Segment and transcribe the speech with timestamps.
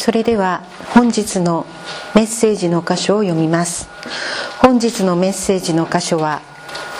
[0.00, 0.62] それでは
[0.94, 1.66] 本日の
[2.14, 3.86] メッセージの箇所を読みます。
[4.58, 6.40] 本日のメッセージの箇所は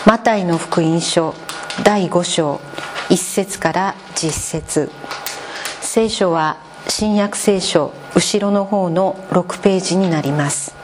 [0.05, 1.35] マタイの福音書
[1.83, 2.61] 第5章
[3.09, 4.91] 1節から10節。
[5.81, 6.59] 聖書は
[6.89, 10.75] 新約聖書後ろの方の6ページになります。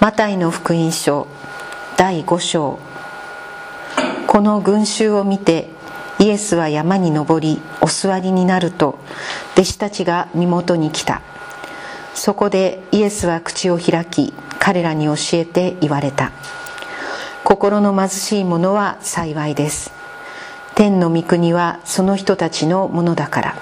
[0.00, 1.26] マタイの福音書
[1.96, 2.78] 第5章。
[4.26, 5.70] この群衆を見て
[6.22, 8.96] イエスは山に登りお座りになると
[9.54, 11.20] 弟子たちが身元に来た。
[12.14, 16.30] そこでイエスは口を開き彼らに教えて言われた。
[17.42, 19.90] 心の貧しい者は幸いです。
[20.76, 23.56] 天の御国はその人たちのものだから。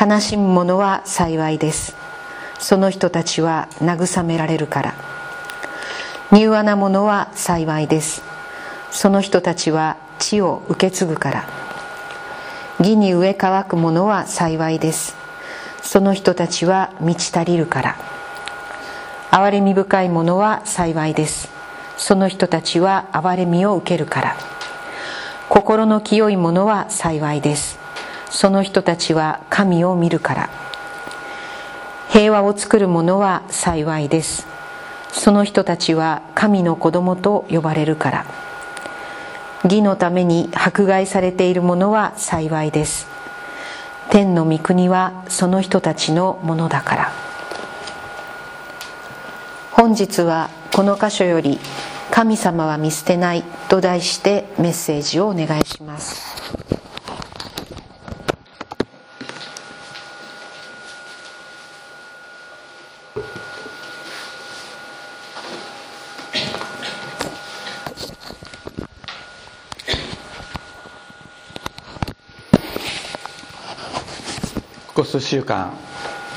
[0.00, 1.94] 悲しむ者は幸いです。
[2.58, 4.94] その人たちは慰められるから。
[6.32, 8.22] 柔和な者は幸いです。
[8.90, 11.44] その人たちは地を受け継ぐから。
[12.78, 15.16] 義に植え乾く者は幸いです。
[15.82, 17.96] その人たちは満ち足りるから。
[19.30, 21.50] 憐れみ深い者は幸いです。
[21.96, 24.36] その人たちは憐れみを受けるから。
[25.48, 27.78] 心の清い者は幸いです。
[28.30, 30.50] その人たちは神を見るから。
[32.10, 34.46] 平和を作る者は幸いです。
[35.12, 38.47] その人たちは神の子供と呼ばれるから。
[39.64, 43.08] 義のために迫害されている者は幸いです。
[44.10, 47.12] 天の御国はその人たちのものだから。
[49.72, 51.58] 本日はこの箇所より
[52.10, 56.28] 「神様は見捨てない」と題してメッセージをお願いします。
[74.98, 75.78] ここ数週間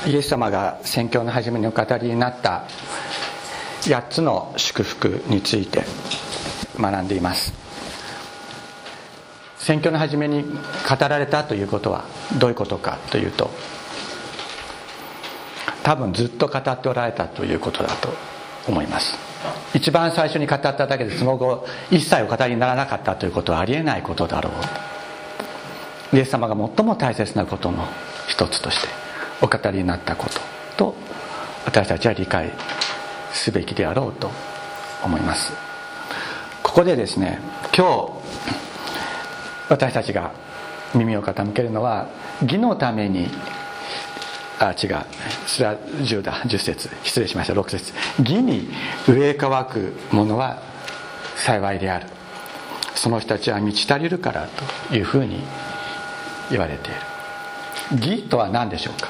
[0.06, 2.62] イエス様が宣教の初めにお語りになった
[3.80, 5.82] 8つの祝福について
[6.78, 7.52] 学んでいます。
[9.56, 12.04] 宣教の初めに語られたということは
[12.38, 13.50] どういうことかというと
[15.82, 18.10] 多分ずっと語っておられたということだと
[18.68, 19.18] 思います。
[19.74, 24.50] 一番最初に語っただけでその後一切お語りにならなかったということはありえないことだろ
[26.12, 26.16] う。
[26.16, 27.88] イエス様が最も大切なことの
[28.32, 28.88] 一つとして
[29.42, 30.40] お語りになったこと
[30.78, 30.94] と
[31.66, 32.50] 私たちは理解
[33.34, 34.30] すべきであろうと
[35.04, 35.52] 思います。
[36.62, 37.40] ここでですね
[37.76, 38.12] 今日
[39.68, 40.32] 私たちが
[40.94, 42.08] 耳を傾けるのは
[42.40, 43.28] 義のために
[44.58, 45.04] あ違う
[45.46, 47.92] それは10だ10節失礼しました6節。
[48.18, 48.70] 義に
[49.06, 50.62] 植え乾くものは
[51.36, 52.06] 幸いである。
[52.94, 54.48] その人たちは満ち足りるから
[54.88, 55.42] というふうに
[56.50, 57.11] 言われている。
[57.92, 59.08] 義とは何でしょうか？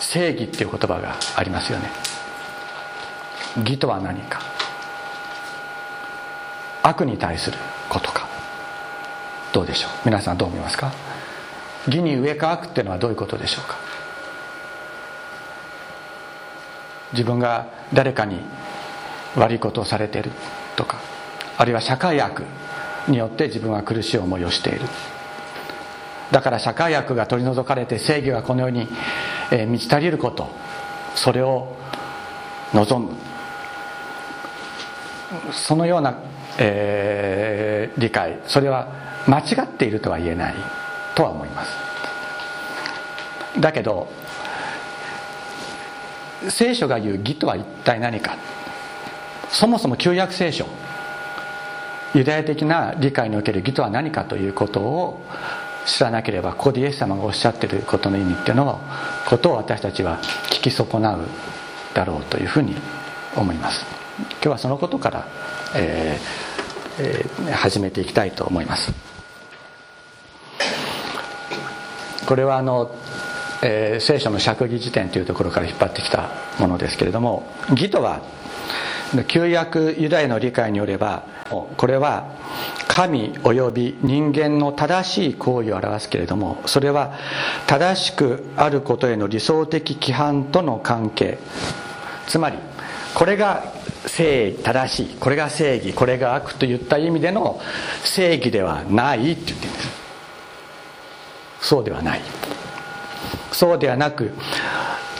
[0.00, 1.90] 正義っていう言葉がありますよね。
[3.58, 4.40] 義とは何か？
[6.82, 7.58] 悪に対する
[7.88, 8.28] ことか？
[9.52, 9.90] どうでしょう？
[10.04, 10.92] 皆さんどう思いますか？
[11.86, 13.76] 義に植え乾くっていうのはどういうことでしょうか？
[17.12, 18.40] 自分が誰かに
[19.36, 20.30] 悪いことをされている
[20.76, 20.98] とか
[21.58, 22.44] あるいは社会悪
[23.06, 24.80] によって自分は苦しい思いをしている。
[26.32, 28.88] だから社会悪が取り除かれて正義がこの世に
[29.52, 30.48] え満ち足りること。
[31.14, 31.76] それを
[32.72, 33.14] 望む。
[35.52, 36.18] そのような、
[36.58, 38.40] えー、理解。
[38.46, 38.88] それは
[39.26, 40.54] 間違っているとは言えない。
[41.14, 41.72] とは思います。
[43.60, 44.08] だけど
[46.48, 48.36] 聖書が言う義とは一体何か。
[49.50, 50.66] そもそも旧約聖書
[52.14, 55.22] ユダヤ的な理解における義とは何かということを
[55.86, 58.80] 知らなければここでイエス様がおっしゃってることの意味っていうのを
[59.28, 60.20] ことを私たちは
[60.50, 61.26] 聞き損なう
[61.94, 62.74] だろうというふうに
[63.36, 63.84] 思います。
[64.34, 65.26] 今日はそのことから、
[65.74, 66.52] えー
[66.98, 68.92] えー、始めていきたいと思います。
[72.26, 72.94] これはあの、
[73.62, 78.22] えー、聖書の釈義辞典というところから引っ張ってきたものですけれども義とは
[79.26, 81.24] 旧約ユダヤの理解によれば
[81.76, 82.30] これは
[82.88, 87.18] 神及び人間の正しい行為を表すけれどもそれは
[87.66, 91.38] 正しくあることへの理想的規範との関係。
[92.26, 92.58] つまり
[93.14, 93.64] これが
[94.06, 97.60] 正正しいこれが正義これが悪といった意味での
[98.04, 99.88] 正義ではないって言ってるんです。
[101.60, 102.20] そうではない。
[103.52, 104.32] そうではなく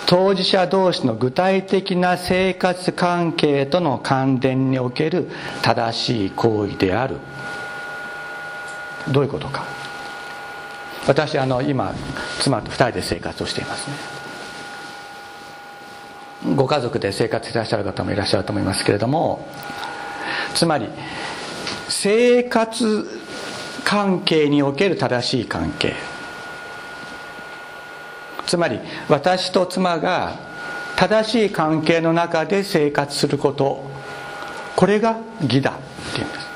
[0.07, 5.29] 当事者同士の具体的な生活関係との関連における
[5.63, 7.17] 正しい行為である。
[9.11, 9.65] どういうことか。
[11.07, 11.95] 私あの今
[12.41, 13.97] 妻と2人で生活をしていますね。
[16.57, 19.47] ご家族で生活していらっしゃる方もいらっしゃると思いますけれども
[20.55, 20.89] つまり
[21.89, 23.07] 生活
[23.85, 25.95] 関係における正しい関係。
[28.53, 28.79] つまり
[29.09, 30.37] 私と妻が
[30.97, 33.91] 正しい関係の中で生活すること。
[34.77, 35.75] これが義だっ
[36.13, 36.47] ていうんです。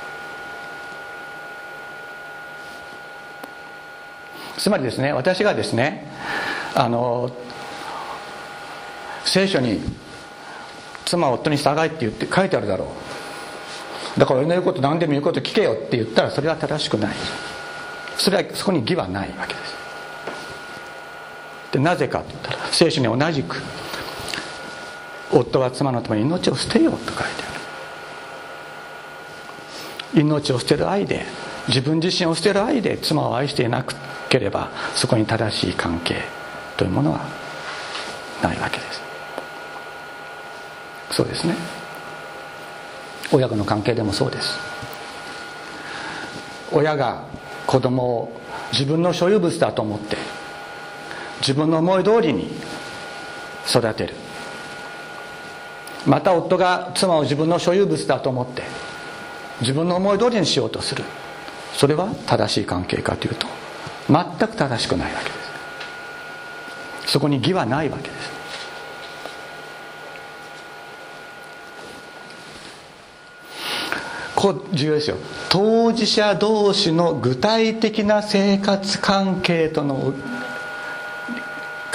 [4.58, 6.06] つまりですね私がですね
[6.74, 7.30] あの
[9.24, 9.80] 聖書に
[11.06, 12.92] 妻を夫に従いって言って書いてあるだろ
[14.16, 14.20] う。
[14.20, 17.16] だから俺の言うこと何でも言うこと聞けよって言ったらそれは正しくない。
[18.18, 19.75] それはそこに義はないわけです。
[21.76, 23.60] でなぜかって言ったら聖書に同じく
[25.30, 27.28] 夫は妻のために命を捨てようと書いてあ
[30.14, 30.22] る。
[30.22, 31.26] 命を捨てる愛で
[31.68, 33.84] 自分自身を捨てる愛で妻を愛していな
[34.30, 36.22] ければそこに正しい関係
[36.78, 37.26] というものは
[38.42, 39.02] ないわけです。
[41.10, 41.54] そうですね。
[43.32, 44.58] 親子の関係でもそうです。
[46.72, 47.24] 親が
[47.66, 48.32] 子供を
[48.72, 50.16] 自分の所有物だと思って
[51.40, 52.50] 自分の思い通りに
[53.68, 54.14] 育てる。
[56.06, 58.62] また夫が妻を自分の所有物だと思って
[59.60, 61.04] 自分の思い通りにしようとする。
[61.74, 63.46] それは正しい関係かというと
[64.08, 65.30] 全く正しくないわけで
[67.06, 67.12] す。
[67.12, 68.36] そこに義はないわけです。
[74.34, 75.16] ここ重要ですよ。
[75.48, 80.12] 当事者同士の具体的な生活関係との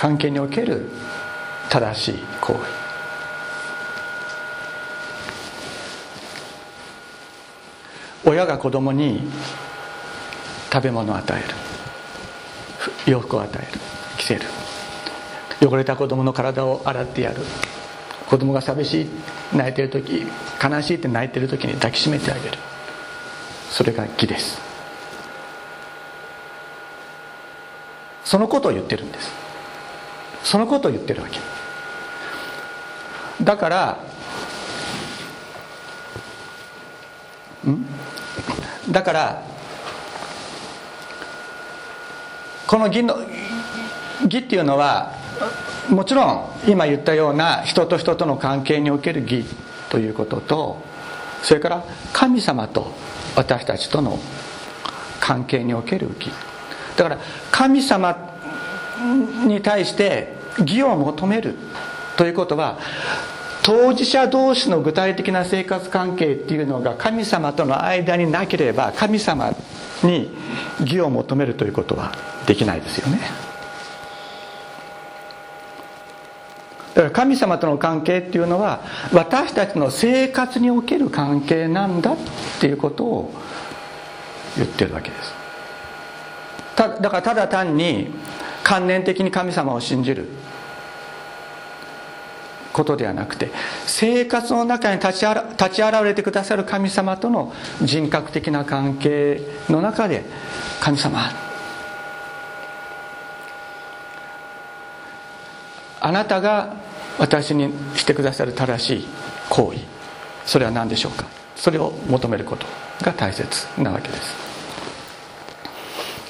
[0.01, 0.89] 関係における
[1.69, 2.59] 正しい行為
[8.25, 9.21] 親が子供に
[10.73, 11.53] 食べ物を与える。
[13.11, 13.79] 洋服を与える。
[14.17, 14.41] 着せる。
[15.61, 17.41] 汚れた子供の体を洗ってやる。
[18.27, 19.09] 子供が寂しい
[19.55, 20.25] 泣いてる時
[20.63, 22.57] 悲しいって泣いてる時に抱きしめてあげる。
[23.69, 24.59] それが義です。
[28.23, 29.40] そのことを言ってるんです。
[30.43, 31.39] そのことを言ってるわけ。
[33.43, 33.97] だから
[37.67, 37.85] ん？
[38.91, 39.43] だから
[42.67, 43.17] この義の
[44.23, 45.13] 義っていうのは
[45.89, 49.45] もちろん今言ったような人と人との関係における義
[49.89, 50.81] ということと
[51.43, 51.83] それから
[52.13, 52.91] 神様と
[53.35, 54.19] 私たちとの
[55.19, 56.31] 関係における義。
[56.95, 57.17] だから
[57.51, 58.30] 神様
[59.47, 61.55] に対して義を求める
[62.17, 62.79] ということは
[63.63, 69.53] 当事者同士の具体的な生活関係っていうのが神様との間になければ神様
[70.03, 70.31] に
[70.81, 72.11] 義を求めるということは
[72.47, 73.19] できないですよね。
[76.95, 78.81] だから神様との関係っていうのは
[79.13, 82.17] 私たちの生活における関係なんだっ
[82.59, 83.33] ていうことを
[84.57, 85.33] 言ってるわけです。
[86.75, 88.11] だからただ単に
[88.63, 90.27] 観念的に神様を信じる。
[92.73, 93.51] ことではなくて
[93.85, 100.23] 生活の中に立ちあ立ち現れてくださる神様との人格的な関係の中で
[100.79, 101.31] 神様
[105.99, 106.77] あなたが
[107.19, 109.07] 私にしてくださる正しい
[109.49, 109.79] 行為
[110.45, 111.25] それは何でしょうか？
[111.57, 112.65] それを求めること
[113.01, 114.35] が大切なわけです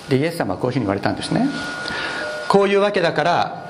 [0.09, 1.47] でイエス様はこういうふうに言われたんですね
[2.51, 3.65] こういうわけだから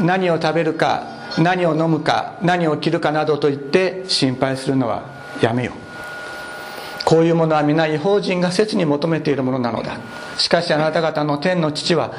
[0.00, 5.04] 何を食べるか何を飲むか何を着るかなどと言って心配するのは
[5.42, 7.04] やめよう。
[7.04, 9.98] こういうものは皆違法人が切に求めているものなのだ。
[10.38, 12.14] しかしあなた方の天の父は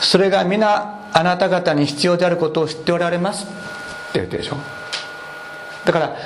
[0.00, 3.44] それが皆あなた方に必要であることを知っておられます。
[3.44, 3.46] っ
[4.12, 4.56] て言ってでしょ。
[5.84, 6.16] だから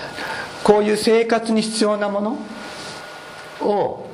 [0.62, 2.38] こういう生活に必要なもの
[3.60, 4.08] を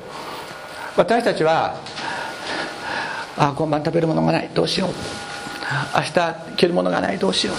[0.97, 1.75] 私たちは
[3.41, 4.51] あ今晩食べるものがない。
[4.53, 4.89] どうしよう。
[5.95, 7.17] 明日着るものがない。
[7.17, 7.53] どうしよ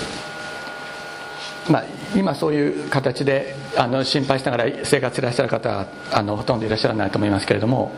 [1.69, 1.73] う。
[1.73, 1.85] まあ
[2.15, 7.93] 今そういう形であの心配しながら生活していらっしゃる方はあのほとんどいらっしゃらないと思いますけれども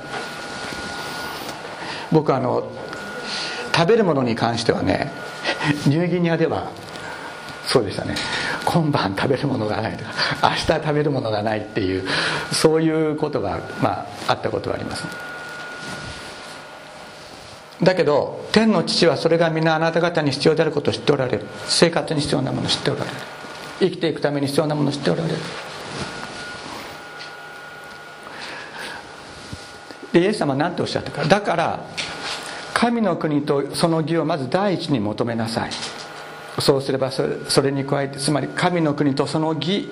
[2.11, 2.71] 僕あの
[3.75, 5.11] 食べるものに関してはね
[5.87, 6.71] ニューギニアでは
[7.67, 8.15] そうでしたね。
[8.65, 10.11] 今晩食べるものがないとか
[10.43, 12.07] 明日食べるものがないっていう
[12.51, 15.34] そういうことが、まあ、あったことはあります。
[17.83, 21.47] だけど天の父はそれが皆あなた方に必要であることを知っておられる。
[21.67, 23.17] 生活に必要なものを知っておられる。
[23.81, 25.37] 生きていくために必要なものを知っておられる。
[30.13, 31.25] でイエス様は何ておっしゃったか。
[31.25, 31.85] だから
[32.73, 35.71] 神の国とその義をまず第一に求めなさい。
[36.61, 39.91] そうすればそれそれに加えてつまり神の国とその義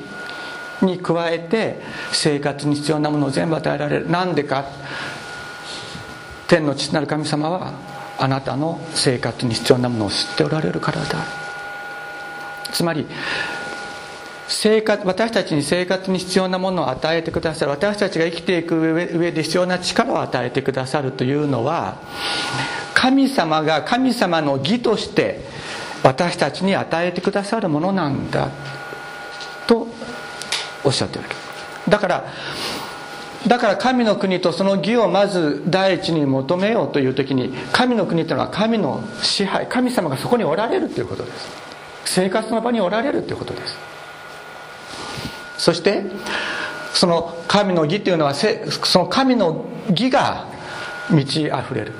[0.81, 1.81] に加えて
[2.13, 4.09] 生活に必要なものを全部与えられる。
[4.09, 4.67] なんでか。
[6.49, 7.73] 天の父なる神様は
[8.19, 11.27] あなたの生活に必要なものを知っておられるからである
[12.73, 13.07] つまり
[14.49, 17.71] 生活私たちに生活に必要なものを与えてくださる。
[17.71, 21.97] 私たちが生きていく上で必要な力を与えてくださるというのは
[22.93, 25.41] 神様が神様の義として
[26.03, 28.51] 私たちに与えてくださるものなんだ
[29.67, 29.89] と
[30.85, 31.37] おっしゃってるわけ。
[31.91, 32.25] だから
[33.47, 41.49] だから神の国とその義をまず第一に求めようという時に神の国というのは神の支配神様がそこにおられるということです。
[42.05, 43.77] 生活の場におられるということです。
[45.59, 46.05] そして
[46.93, 50.47] その神の義というのはその神の義が
[51.11, 51.93] 満ち溢れる。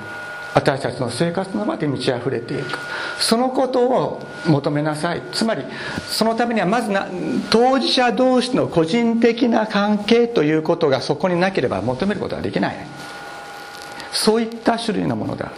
[0.55, 2.79] 私たちの生活の場で満ち溢れていく。
[3.19, 5.23] そのことを求めなさい。
[5.33, 5.63] つまり
[6.09, 7.07] そのためにはまずな
[7.51, 12.77] 当事者同士の個人的な関係ということがそこになければ求めることができない。
[14.13, 15.55] そういった種類のものである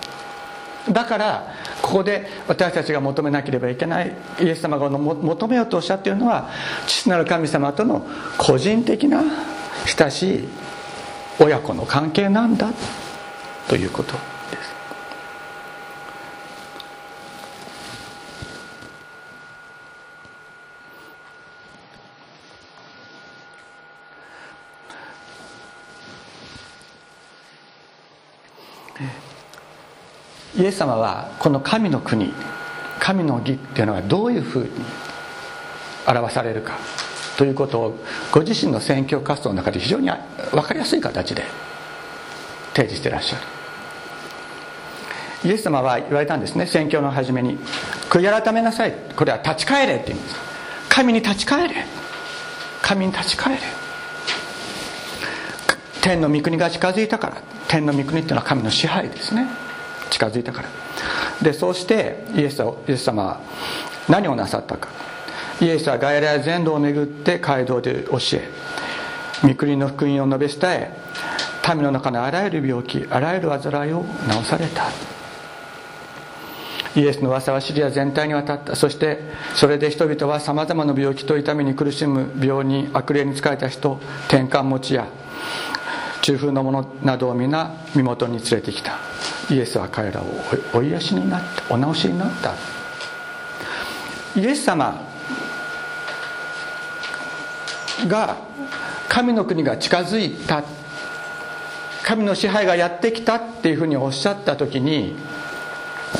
[0.93, 4.15] だからここで私たちが求めなければいけない。
[4.41, 6.51] イエス様が求めようとおっしゃっているのは
[6.87, 8.07] 父なる神様との
[8.39, 9.25] 個人的な
[9.87, 10.49] 親しい
[11.41, 12.69] 親子の関係なんだ。
[13.69, 14.34] ということ。
[30.57, 32.33] イエス様はこの神の国
[33.01, 34.71] 神の義っていうのがどういうふうに
[36.07, 36.79] 表されるか
[37.37, 37.99] ということを
[38.33, 40.09] ご自身の宣教活動の中で非常に
[40.53, 41.43] 分かりやすい形で
[42.75, 43.43] 提示してらっしゃる。
[45.45, 46.67] イエス様は言われたんですね。
[46.67, 47.59] 宣教の初めに
[48.09, 48.95] 悔い改めなさい。
[49.15, 50.37] これは立ち返れって言うんです。
[50.89, 51.75] 神に立ち返れ。
[52.81, 53.61] 神に立ち返れ。
[56.01, 57.43] 天の御国が近づいたから。
[57.69, 59.64] 天の御国っていうのは神の支配ですね。
[60.15, 60.69] 近づいたから。
[61.43, 63.41] でそうしてイエスイエス様は
[64.09, 64.89] 何をなさったか。
[65.61, 68.49] イエスは外来全土を巡って街道で教え
[69.43, 70.91] 御国の福音を述べ伝え
[71.75, 74.85] 民の中のあらゆる病気あらゆる患いを治された。
[76.97, 78.77] イエスの噂はシリア全体に渡った。
[78.77, 79.19] そして
[79.57, 85.09] それで人々はさまざまな病気と痛みに苦しむ病人悪霊に仕えた人転換持ちや
[86.25, 88.99] 中風の者などを皆身元に連れてきた。
[89.51, 90.25] イエスは彼らを
[90.73, 91.75] お癒しになった。
[91.75, 92.55] お直しになった。
[94.35, 95.07] イエス様
[98.09, 98.39] が
[99.07, 100.65] 神の国が近づいた。
[102.05, 105.17] 神の支配がやってきたっていうふうにおっしゃった時に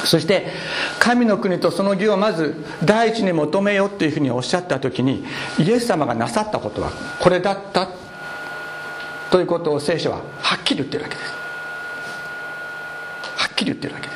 [0.07, 0.49] そして
[0.99, 5.25] 神の国とその義をまず第一に求めようっていうふうにおっしゃった時に
[5.59, 8.04] イエス様がなさったことはこれだった。
[9.35, 11.33] ということを聖書ははっきり言ってるわけです。
[13.35, 14.13] はっきり言ってるわけで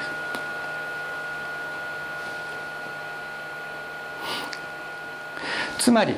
[5.76, 5.86] す。
[5.86, 6.14] つまり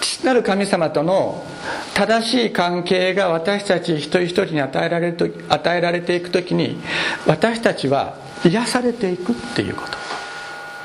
[0.00, 1.44] 父なる神様との
[1.92, 6.80] 正しい関係が私たち一人一人に与えられると与えられていく時に
[7.26, 8.16] 私たちは
[8.46, 9.82] 癒されていくっていうこ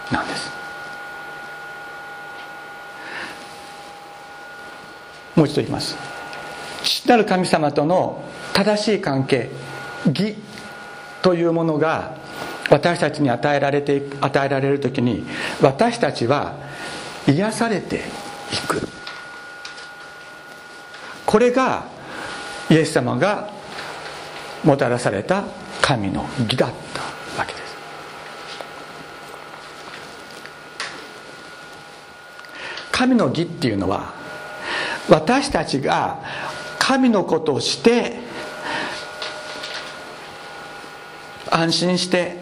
[0.10, 0.52] となんです。
[5.38, 6.15] もう一度言います。
[6.86, 8.24] 父なる神様との
[8.54, 9.50] 正しい関係
[10.06, 10.36] 義
[11.22, 12.16] というものが
[12.70, 15.26] 私たちに与えられて与えられる時に
[15.62, 16.56] 私たちは
[17.28, 18.00] 癒されてい
[18.68, 18.88] く。
[21.26, 21.86] これが
[22.70, 23.50] イエス様が
[24.64, 25.44] もたらされた
[25.82, 27.02] 神の義だった
[27.40, 27.76] わけです。
[32.92, 34.14] 神の義っていうのは
[35.10, 36.20] 私たちが
[36.88, 38.20] 神のことをして
[41.50, 42.38] 安心して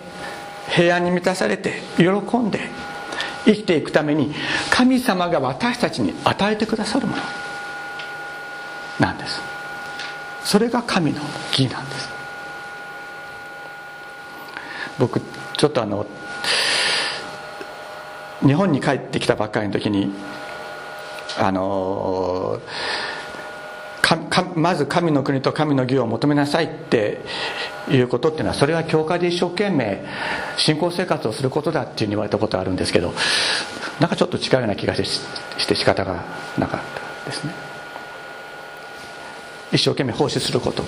[0.67, 2.03] 平安に満たされて喜
[2.39, 2.59] んで
[3.45, 4.33] 生きていくために
[4.69, 7.23] 神様が私たちに与えてくださるもの。
[8.99, 9.41] なんです。
[10.43, 11.21] それが神の
[11.51, 12.09] 義なんです。
[14.99, 15.21] 僕
[15.57, 16.05] ちょっとあの
[18.41, 20.13] 日本に帰ってきたばっかりの時に
[21.39, 22.59] あの
[24.55, 27.21] まず神の国と神の義を求めなさいって
[27.89, 30.03] いうことっていうのはそれは教会で一生懸命
[30.57, 33.13] 信仰生活をすることだっていうに言われたことあるんですけど
[33.99, 36.25] なんかちょっと違うような気がして仕方が
[36.57, 36.81] なかっ
[37.23, 37.53] たですね。
[39.71, 40.83] 一生懸命奉仕すること。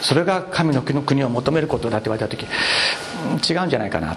[0.00, 2.44] それが神の国を求めることだって言われた時
[3.50, 4.16] 違うんじゃないかな。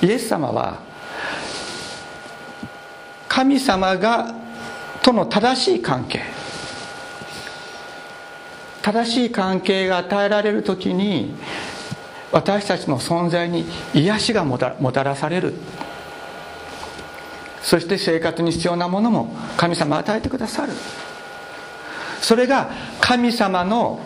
[0.00, 0.78] イエス様は
[3.28, 4.34] 神様が
[5.02, 6.22] との正しい関係。
[8.82, 11.34] 正しい関係が与えられる時に
[12.32, 15.54] 私たちの存在に癒しがもたらされる。
[17.62, 20.72] そして生活に必要なものも神様与えてくださる。
[22.20, 22.70] それが
[23.00, 24.00] 神様の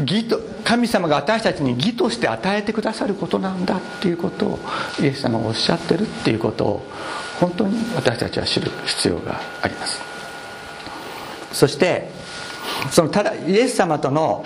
[0.00, 4.58] 義と神様が私たちに義として与えてくださることなんだっていうことを
[5.00, 6.82] イエス様がおっしゃってるっていうことを
[7.38, 10.02] 本当に私たちは知る必要があります。
[11.52, 12.10] そして
[12.90, 14.44] そのただイエス様との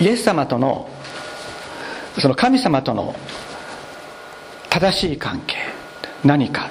[0.00, 0.88] イエス様との
[2.18, 3.14] その神様との
[4.70, 5.56] 正しい関係
[6.24, 6.70] 何か。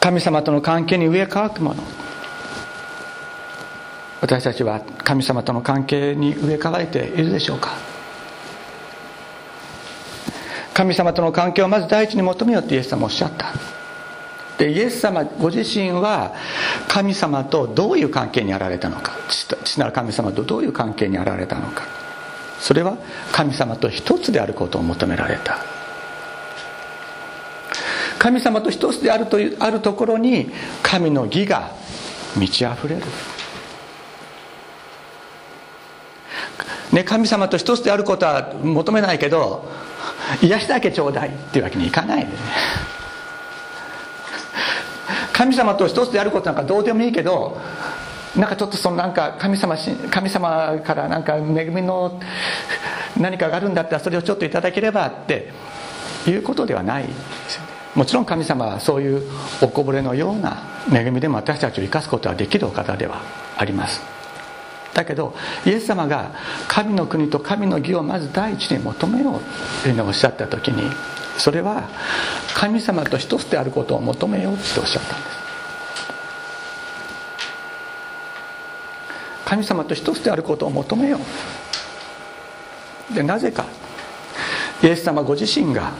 [0.00, 1.82] 神様との関係に植え替わくもの。
[4.20, 7.76] 私たちは神様との関係に植え替えているでしょうか。
[10.74, 13.52] 神様との関係をまず第一に求めようってイエス様おっしゃった。
[14.62, 16.32] でイエス様ご自身は
[16.86, 19.16] 神様とどういう関係にあられたのか。
[19.64, 21.84] 父なる神様とどういう関係にあられたのか。
[22.60, 22.96] それは
[23.32, 25.58] 神様と一つであることを求められた。
[28.20, 30.48] 神様と一つであるというあるところに
[30.80, 31.72] 神の義が
[32.36, 33.02] 満ち溢れる、
[36.92, 39.68] ね、神様と一つであることは求めないけど
[40.40, 43.01] 癒しだけちょうだいっていうわけにいかないでね。
[45.42, 47.58] 神様と一つであることなんかどうでもいいけど
[48.36, 49.76] なんかちょっとそのなんか神様
[50.08, 52.20] 神様からなんか恵みの
[53.18, 55.50] 何かがあるんだったらそれをちょっといただければって
[56.28, 57.12] いうことではないで
[57.48, 57.68] すよね。
[57.96, 59.28] もちろん神様はそういう
[59.60, 60.62] おこぼれのような
[60.94, 63.20] 恵みでも私たちを生かすことはできるお方では
[63.56, 64.00] あります。
[64.94, 65.34] だけど
[65.66, 66.30] イエス様が
[66.68, 70.88] 神の国と神の義をまず第一に求めようというのをおっしゃった時に
[71.38, 71.88] それは
[72.54, 75.42] 神様と一つであることを求めようっておっしゃったんです。
[79.44, 81.18] 神様と一つであることを求めよ
[83.10, 83.14] う。
[83.14, 83.66] でなぜか
[84.82, 85.92] イエス様ご自身が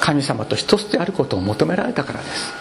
[0.00, 2.52] 神様と一つであることを求められたからです。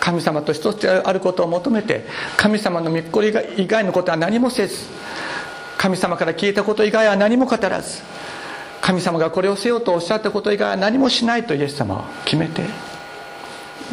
[0.00, 4.76] 神様と一つであることを求めて神様の御心以外のことは何もせず
[5.78, 8.02] 神様から聞いたこと以外は何も語らず
[8.84, 12.66] 神様がこれをせよとおっしゃったこと以外は何もしないとイエス様は決めて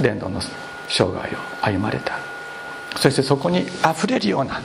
[0.02, 0.42] 伝道の
[0.90, 2.20] 生涯を歩まれた。
[2.98, 4.62] そしてそこにあふれるような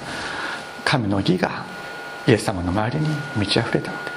[0.84, 1.64] 神の義が
[2.26, 3.92] イエス様の周りに満ち溢れた。
[3.92, 4.16] のです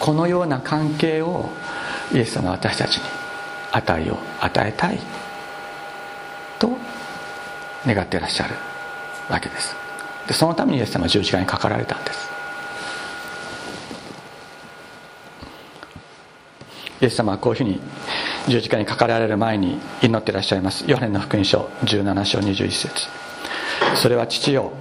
[0.00, 1.50] このような関係を
[2.12, 3.04] イエス様は私たちに
[3.70, 4.98] 与えよう与えたい
[6.58, 6.76] と
[7.86, 8.56] 願っていらっしゃる
[9.30, 9.76] わけです。
[10.26, 12.37] でそのためにイエス様は十字架にかかられたんです。
[17.00, 17.80] イエス様はこういうふうに
[18.48, 20.84] 十字架にかかられる前に祈ってらっしゃいます。
[20.88, 23.08] ヨハネの福音書17章21節。
[23.96, 24.72] それは父よ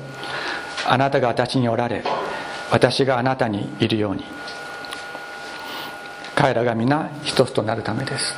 [0.88, 2.04] あなたが私におられ
[2.72, 4.24] 私があなたにいるように。
[6.36, 8.36] 彼らが皆一つとなるためです。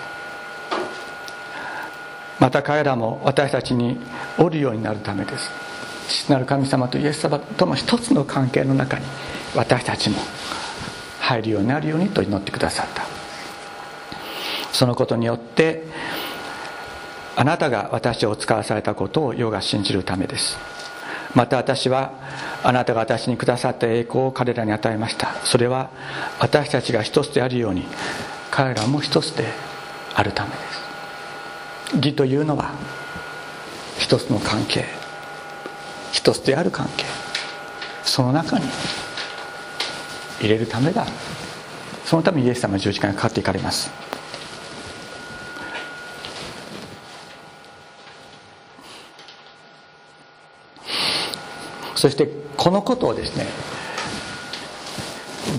[2.40, 4.00] また彼らも私たちに
[4.38, 5.52] おるようになるためです。
[6.08, 9.06] 父なる神様とイエス様との一つの関係の中に
[9.54, 10.18] 私たちも
[11.20, 13.09] 入るようになるようにと祈ってくださった。
[14.72, 15.84] そのことによって
[17.36, 20.58] あなたが私を使わされたことを世が信じるためです。
[21.36, 22.12] また私は
[22.64, 25.34] あなたが私にくださった栄光を彼らに与えました。
[25.46, 25.90] それは
[26.40, 27.86] 私たちが一つであるように
[28.52, 29.46] 彼らも一つで
[30.16, 31.96] あるためです。
[31.96, 32.72] 義というのは
[33.98, 34.86] 一つの関係
[36.12, 37.06] 一つである関係
[38.04, 38.66] その中に
[40.40, 41.06] 入れるためだ。
[42.06, 43.92] そのためにイエス様は十字架にかかっていかれます。
[52.00, 53.46] そしてこのことをですね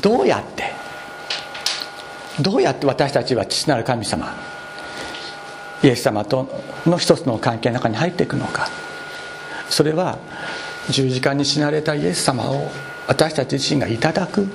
[0.01, 0.73] どうやって
[2.41, 4.35] どうやって私たちは父なる神様
[5.83, 6.49] イエス様と
[6.87, 8.69] の一つの関係の中に入っていくのか。
[9.69, 10.19] それは
[10.89, 12.71] 十字架に死なれたイエス様を
[13.07, 14.49] 私たち自身がいただく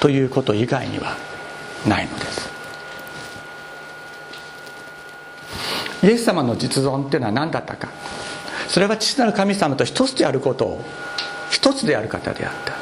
[0.00, 1.16] ということ以外には
[1.86, 2.50] ないのです。
[6.02, 7.88] イエス様の実存っていうのは何だったか。
[8.70, 10.84] それは父なる神様と一つであることを
[11.50, 12.74] 一つである方であった。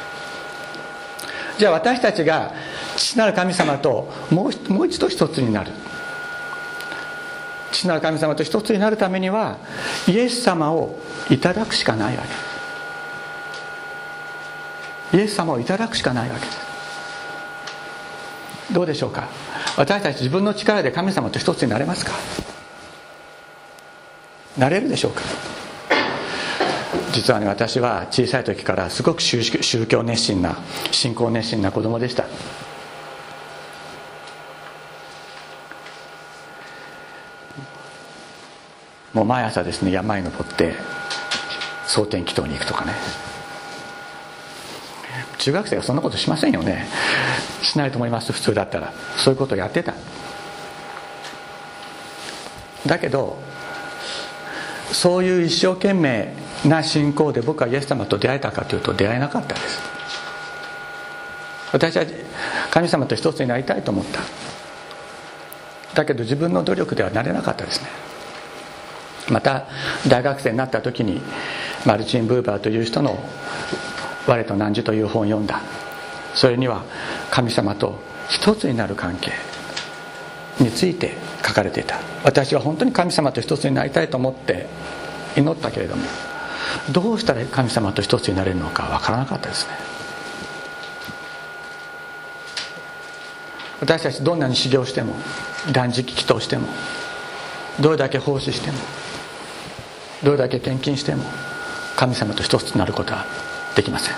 [1.57, 2.53] じゃあ私たちが
[2.95, 5.71] 父なる神様ともうもう一度一つになる。
[7.71, 9.57] 父なる神様と一つになるためには
[10.07, 10.99] イエス様を
[11.31, 12.23] いただくしかないわ
[15.11, 15.17] け。
[15.17, 16.45] ですイエス様をいただくしかないわけ。
[16.45, 16.59] です
[18.73, 19.27] どうでしょうか？
[19.75, 22.11] 私たち自分の力で神様と一つになれますか？
[24.55, 25.21] なれるでしょうか？
[27.11, 29.41] 実はね私は小さい時からすごく宗
[29.87, 30.57] 教熱心な
[30.91, 32.25] 信仰熱心な子供でした。
[39.13, 40.75] もう毎朝ですね山に登って
[41.87, 42.93] 蒼天祈祷に行くとかね。
[45.39, 46.85] 中学生はそんなことしませんよね。
[47.63, 48.93] しないと思います普通だったら。
[49.17, 49.93] そういうことをやってた。
[52.85, 53.37] だけど
[54.91, 56.33] そういう一生懸命
[56.65, 59.79] な信仰で僕はイエス様と出会えたかというと出会えなかったです。
[61.71, 62.05] 私は
[62.71, 64.21] 神様と一つになりたいと思った。
[65.95, 67.87] だけど自分の努力ではなれなかったですね。
[69.29, 69.65] また
[70.07, 71.21] 大学生になった時に
[71.85, 73.19] マルチン・ブーバーという人の
[74.27, 75.61] 「我と汝」という本を読んだ。
[76.33, 76.83] それには
[77.31, 79.31] 神様と一つになる関係
[80.59, 81.99] について書かれていた。
[82.23, 84.67] 私は本当に神様と一つになりたいと思って
[85.37, 86.03] 祈ったけれども
[86.91, 89.73] どうしたら神様と一つになれるのか分からなかったですね。
[93.81, 95.15] 私たちどんなに修行しても
[95.71, 96.67] 断食祈祷しても
[97.79, 98.77] どれだけ奉仕しても
[100.23, 101.23] どれだけ献金しても
[101.95, 103.25] 神様と一つになることは
[103.75, 104.15] できません。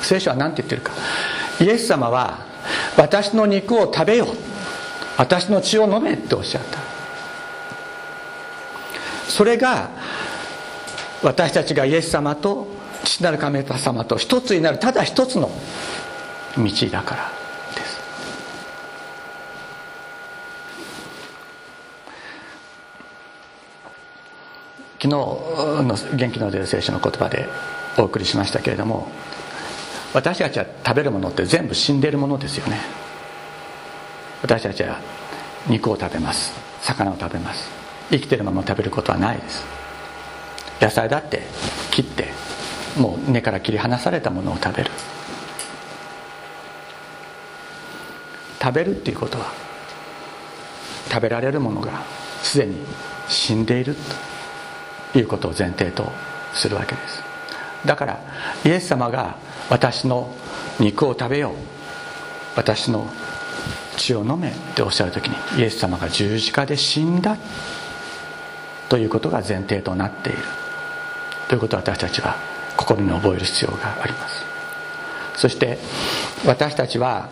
[0.00, 0.92] 聖書は何て言ってるか。
[1.60, 2.38] イエス様は
[2.96, 4.26] 私の肉を食べよ
[5.16, 6.81] 私の血を飲めっておっしゃった。
[9.32, 9.88] それが
[11.22, 12.68] 私たちがイエス様と
[13.02, 15.50] 父なる神様と一つになるただ一つの
[16.58, 17.32] 道だから
[17.74, 17.98] です。
[25.00, 27.48] 昨日の元気の出る聖書の言葉で
[27.96, 29.08] お送りしましたけれども
[30.12, 32.78] 私たちは食べるものって全部死んでいるものですよね。
[34.42, 35.00] 私たちは
[35.68, 36.52] 肉を食べます。
[36.82, 37.81] 魚を食べます。
[38.12, 39.64] 生きてるまま食べることはないです。
[40.80, 41.42] 野菜だって
[41.90, 42.28] 切って
[42.98, 44.90] もう根から切り離されたものを食べる。
[48.60, 49.46] 食べるっていうことは
[51.10, 52.04] 食べられるものが
[52.42, 52.76] すでに
[53.28, 53.96] 死んでいる
[55.12, 56.04] ということを前提と
[56.52, 57.22] するわけです。
[57.86, 58.20] だから
[58.64, 59.36] イエス様が
[59.70, 60.32] 私の
[60.78, 61.54] 肉を食べよう。
[62.54, 63.08] 私の
[63.96, 67.38] 血を飲めっておっしゃる時にイエス様が十字架で死んだ。
[68.92, 70.38] ということが前提となっている。
[71.48, 72.36] ということを私たちは
[72.76, 74.44] 心に覚える必要があります。
[75.34, 75.78] そして
[76.44, 77.30] 私たちは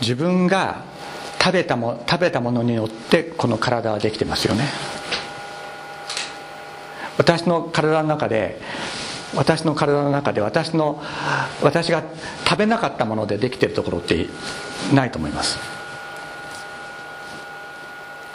[0.00, 0.84] 自分が
[1.42, 4.68] 食べたも食べたものによってこの体はできてますよね。
[7.16, 8.60] 私の体の中で
[9.34, 11.02] 私の体の中で私の
[11.60, 12.04] 私が
[12.44, 14.28] 食べなかったものでできてるところって
[14.94, 15.77] ないと思います。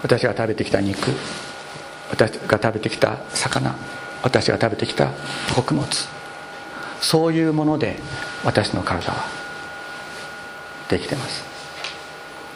[0.03, 1.11] 私が食べてきた肉
[2.11, 3.75] 私が食べてきた魚
[4.21, 5.09] 私が食べてきた
[5.55, 5.87] 穀物
[7.01, 7.97] そういうもので
[8.45, 9.25] 私の体は
[10.89, 11.43] できてます。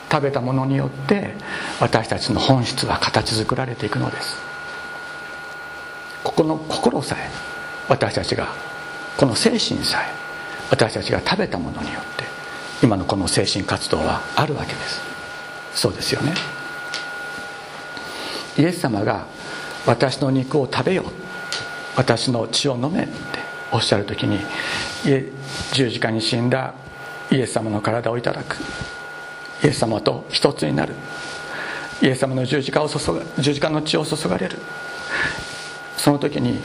[0.09, 1.33] 食べたものによって
[1.81, 4.37] 私たちの本質は形作られていくのです。
[6.23, 7.29] ここの心さえ
[7.89, 8.53] 私たちが
[9.17, 10.05] この精神さえ
[10.69, 12.23] 私たちが食べたものによって
[12.83, 15.01] 今のこの精神活動はあるわけです。
[15.73, 16.33] そうですよね。
[18.57, 19.27] イエス様が
[19.85, 21.05] 私の肉を食べよ
[21.95, 23.13] 私の血を飲めって
[23.71, 24.39] おっしゃる時に
[25.73, 26.73] 十字架に死んだ
[27.31, 28.57] イエス様の体をいただく。
[29.63, 30.93] イエス様と一つになる。
[32.01, 34.57] イエス様の十字架を注が十字架の血を注がれる。
[35.97, 36.59] その時に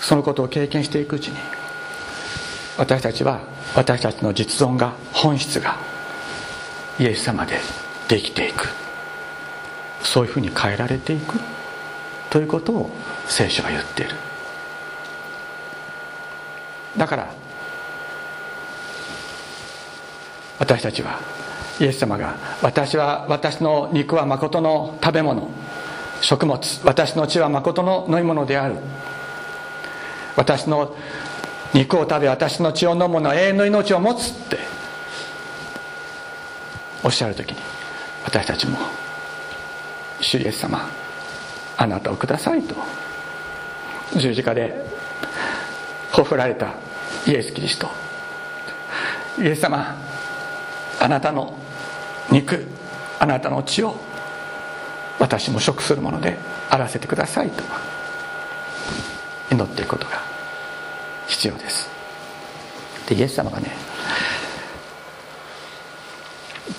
[0.00, 1.36] そのことを経験していくうちに
[2.78, 3.40] 私たちは
[3.74, 5.76] 私たちの実存が本質が
[6.98, 7.58] イエス様で
[8.12, 8.68] できていく。
[10.02, 11.40] そういうふうに変えられていく。
[12.28, 12.90] ということを
[13.26, 14.14] 聖書は言っている。
[16.98, 17.34] だから
[20.58, 21.20] 私たちは
[21.80, 25.50] イエス様が私は私の肉は誠の食べ物。
[26.20, 26.60] 食物。
[26.84, 28.76] 私の血は誠の飲み物である。
[30.36, 30.94] 私の
[31.72, 34.58] 肉を食べ私の血を飲むのは永遠の命を持つって。
[37.02, 37.71] おっしゃる時に
[38.32, 38.78] 私たちも
[40.22, 40.88] 「主イエス様
[41.76, 42.74] あなたをください」と
[44.16, 44.74] 十字架で
[46.12, 46.72] ほふられた
[47.26, 47.90] イエス・キリスト
[49.38, 49.96] イエス様
[50.98, 51.58] あなたの
[52.30, 52.66] 肉
[53.18, 53.96] あなたの血を
[55.18, 56.38] 私も食するもので
[56.70, 57.62] あらせてくださいと
[59.50, 60.22] 祈っていくことが
[61.28, 61.90] 必要です。
[63.08, 63.70] でイエス様がね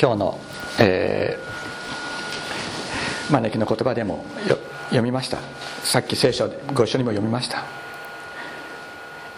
[0.02, 0.40] 今日の、
[0.80, 1.43] えー、
[3.34, 4.24] 招きの言葉でも
[4.90, 5.40] 読みました。
[5.84, 7.64] さっき聖書ご一緒にも読みました。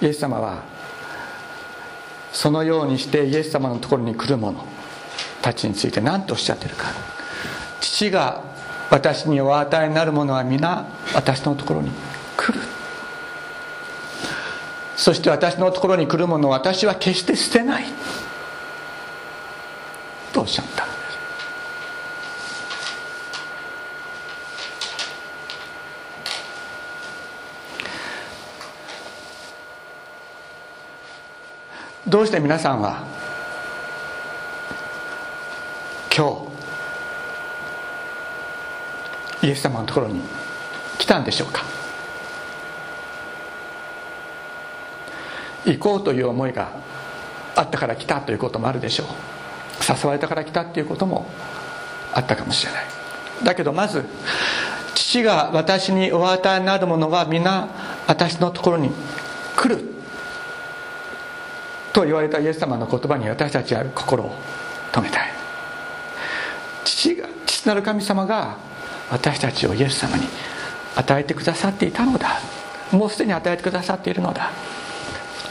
[0.01, 0.63] イエス様は
[2.33, 4.65] そのようにしてイエス様のところに来る者
[5.41, 6.87] たちについて何とおっしゃってるか。
[7.79, 8.43] 父が
[8.89, 11.91] 私にお与えになるものは皆私のところに
[12.35, 12.59] 来る。
[14.97, 17.85] そして私のところに来るものを私は決して捨てない。
[20.33, 20.84] とおっしゃった。
[32.07, 33.03] どうして皆さんは
[36.15, 36.47] 今
[39.41, 40.21] 日イエス様のところに
[40.99, 41.63] 来たんでしょうか？
[45.65, 46.69] 行こうという思いが
[47.55, 49.07] あったから来たということもあるでしょう。
[49.89, 51.27] 誘われたから来たっていうことも
[52.13, 52.85] あったかもしれない。
[53.43, 54.05] だけどまず
[54.93, 57.67] 父が私にお与えになるものは皆
[58.07, 58.91] 私のところに
[59.57, 59.94] 来る。
[61.95, 64.35] と言われたイエス様の言葉に私たちは心を
[64.91, 65.31] 止めたい。
[66.83, 68.57] 父が父なる神様が
[69.09, 70.27] 私たちをイエス様に
[70.97, 72.41] 与えてくださっていたのだ。
[72.91, 74.51] もうすでに与えてくださっているのだ。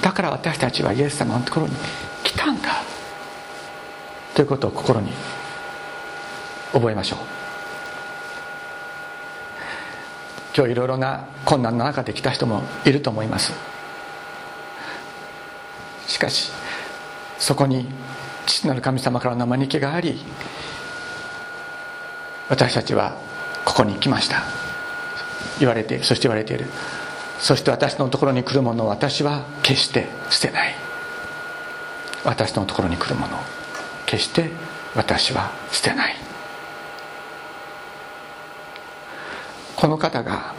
[0.03, 1.73] だから私たちはイエス様のところに
[2.23, 2.83] 来たんだ。
[4.35, 5.13] ということを心に
[6.75, 7.19] 覚えましょう。
[10.55, 13.74] 今日いろいろな困難の中で来た人もいると思います。
[16.07, 16.51] しかし
[17.39, 17.87] そこに
[18.47, 20.19] 父なる神様からの招きがあり
[22.49, 23.17] 私たちは
[23.65, 24.43] ここに来ました。
[25.59, 26.67] 言われてそして言われている。
[27.39, 30.75] そして私のところに来るものを私は決して捨てない。
[32.25, 33.39] 私のところに来るものを
[34.07, 34.51] 決して
[34.95, 36.17] 私は捨てない。
[39.77, 40.55] この方が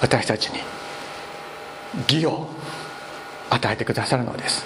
[0.00, 0.60] 私たちに
[2.08, 2.48] 義を
[3.50, 4.64] 与えてくださるのです。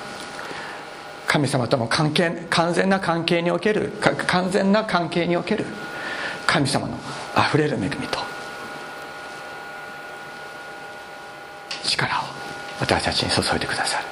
[1.27, 5.65] 神様との関係完全な関係における完全な関係における
[6.47, 6.97] 神様の
[7.35, 8.21] あふれる恵みと
[11.83, 12.23] 力を
[12.79, 14.05] 私たちに注いでくださる。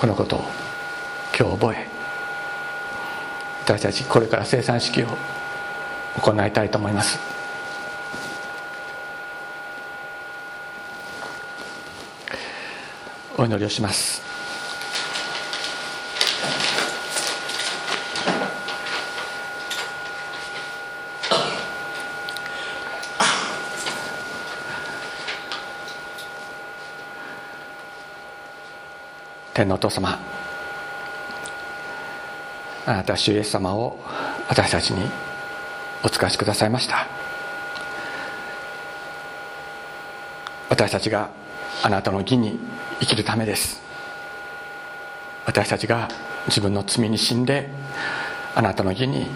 [0.00, 0.40] このことを
[1.38, 1.86] 今日覚え
[3.64, 5.06] 私たちこれから生産式を
[6.20, 7.18] 行いたいと思います。
[13.38, 14.22] お祈りをします。
[29.54, 30.18] 天のお父様
[32.84, 33.98] あなた主イエス様を
[34.48, 35.08] 私たちに
[36.02, 37.06] お使わしくださいました。
[40.68, 41.30] 私たちが
[41.82, 42.58] あなたの義に
[43.02, 43.82] 生きるためです。
[45.44, 46.08] 私たちが
[46.46, 47.68] 自分の罪に死んで
[48.54, 49.26] あなたの義に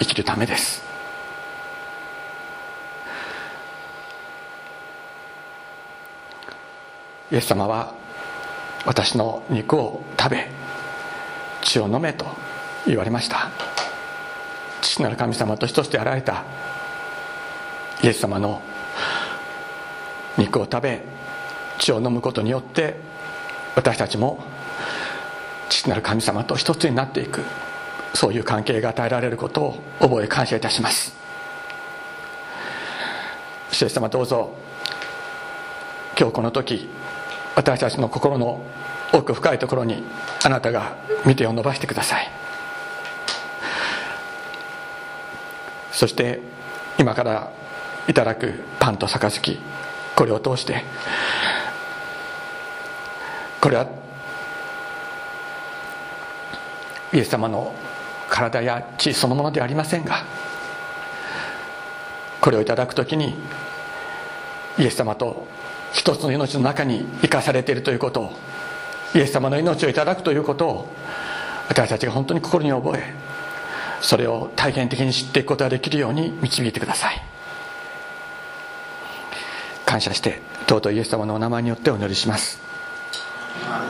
[0.00, 0.82] 生きるためです。
[7.32, 7.94] イエス様は
[8.84, 10.48] 私の肉を食べ
[11.62, 12.26] 血を飲めと
[12.86, 13.48] 言われました。
[14.82, 16.44] 父なる神様と一つであられた
[18.02, 18.60] イエス様の
[20.36, 21.19] 肉を食べ
[21.80, 22.94] 血を飲むことによって
[23.74, 24.44] 私たちも
[25.68, 27.42] 父なる神様と一つになっていく。
[28.14, 31.14] そういう関係が与えられることを覚え感謝いたします。
[33.70, 34.54] 主様どうぞ
[36.18, 36.88] 今日この時
[37.54, 38.62] 私たちの心の
[39.12, 40.02] 奥深いところに
[40.44, 42.28] あなたが見てを伸ばしてください。
[45.92, 46.40] そして
[46.98, 47.52] 今から
[48.08, 49.58] いただくパンと杯
[50.16, 50.82] これを通して
[53.60, 53.86] これは
[57.12, 57.74] イエス様の
[58.28, 60.24] 体や血そのものではありませんが
[62.40, 63.34] これをいただく時に
[64.78, 65.46] イエス様と
[65.92, 68.32] 一つの命の中に生かされているということを
[69.14, 70.88] イエス様の命をいただくということを
[71.68, 73.12] 私たちが本当に心に覚え
[74.00, 77.22] それを体験的に知っていくことができるように導いてください。
[79.84, 82.69] 感謝して尊いイエス様のお名前によってお祈りします。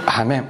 [0.07, 0.44] アーメン